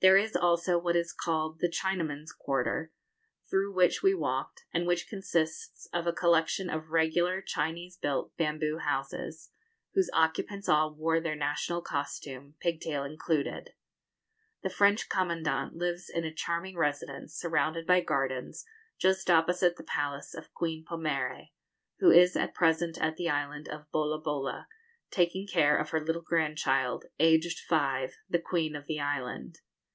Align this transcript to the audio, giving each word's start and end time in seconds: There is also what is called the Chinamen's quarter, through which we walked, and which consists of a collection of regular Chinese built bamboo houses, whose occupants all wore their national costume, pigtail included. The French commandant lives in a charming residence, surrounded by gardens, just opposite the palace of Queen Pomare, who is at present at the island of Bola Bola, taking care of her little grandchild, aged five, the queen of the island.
There 0.00 0.18
is 0.18 0.36
also 0.36 0.76
what 0.78 0.96
is 0.96 1.14
called 1.14 1.60
the 1.60 1.66
Chinamen's 1.70 2.30
quarter, 2.30 2.92
through 3.48 3.72
which 3.72 4.02
we 4.02 4.12
walked, 4.12 4.64
and 4.70 4.86
which 4.86 5.08
consists 5.08 5.86
of 5.94 6.06
a 6.06 6.12
collection 6.12 6.68
of 6.68 6.90
regular 6.90 7.40
Chinese 7.40 7.96
built 7.96 8.36
bamboo 8.36 8.76
houses, 8.80 9.48
whose 9.94 10.10
occupants 10.12 10.68
all 10.68 10.94
wore 10.94 11.20
their 11.20 11.34
national 11.34 11.80
costume, 11.80 12.54
pigtail 12.60 13.02
included. 13.02 13.70
The 14.62 14.68
French 14.68 15.08
commandant 15.08 15.76
lives 15.76 16.10
in 16.10 16.22
a 16.26 16.34
charming 16.34 16.76
residence, 16.76 17.32
surrounded 17.34 17.86
by 17.86 18.02
gardens, 18.02 18.66
just 18.98 19.30
opposite 19.30 19.76
the 19.76 19.84
palace 19.84 20.34
of 20.34 20.52
Queen 20.52 20.84
Pomare, 20.86 21.48
who 22.00 22.10
is 22.10 22.36
at 22.36 22.52
present 22.52 22.98
at 22.98 23.16
the 23.16 23.30
island 23.30 23.68
of 23.70 23.90
Bola 23.90 24.20
Bola, 24.20 24.68
taking 25.10 25.46
care 25.46 25.78
of 25.78 25.88
her 25.88 26.04
little 26.04 26.20
grandchild, 26.20 27.06
aged 27.18 27.58
five, 27.58 28.18
the 28.28 28.38
queen 28.38 28.76
of 28.76 28.86
the 28.86 29.00
island. 29.00 29.60